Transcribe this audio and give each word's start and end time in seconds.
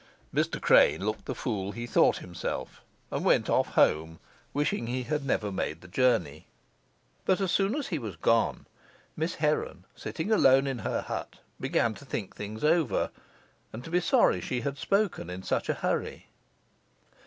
Mr. 0.33 0.59
Crane 0.59 1.05
looked 1.05 1.25
the 1.25 1.35
fool 1.35 1.73
he 1.73 1.85
thought 1.85 2.17
himself, 2.17 2.81
and 3.11 3.23
went 3.23 3.51
off 3.51 3.75
home, 3.75 4.19
wishing 4.51 4.87
he 4.87 5.03
had 5.03 5.23
never 5.23 5.51
made 5.51 5.81
the 5.81 5.87
journey. 5.87 6.47
But 7.23 7.39
as 7.39 7.51
soon 7.51 7.75
as 7.75 7.89
he 7.89 7.99
was 7.99 8.15
gone, 8.15 8.65
Miss 9.15 9.35
Heron, 9.35 9.85
sitting 9.95 10.31
alone 10.31 10.65
in 10.65 10.79
her 10.79 11.01
hut, 11.01 11.35
began 11.59 11.93
to 11.93 12.03
think 12.05 12.35
things 12.35 12.63
over 12.63 13.11
and 13.71 13.83
to 13.83 13.91
be 13.91 13.99
sorry 14.01 14.41
she 14.41 14.61
had 14.61 14.79
spoken 14.79 15.29
in 15.29 15.43
such 15.43 15.69
a 15.69 15.75
hurry. 15.75 16.25